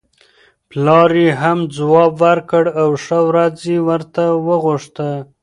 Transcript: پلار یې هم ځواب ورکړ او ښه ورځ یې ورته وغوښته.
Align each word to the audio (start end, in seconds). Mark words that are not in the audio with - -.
پلار 0.69 1.11
یې 1.23 1.29
هم 1.41 1.57
ځواب 1.75 2.11
ورکړ 2.23 2.63
او 2.81 2.89
ښه 3.03 3.19
ورځ 3.29 3.57
یې 3.71 3.77
ورته 3.87 4.23
وغوښته. 4.47 5.09